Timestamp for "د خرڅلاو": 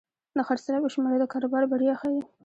0.37-0.93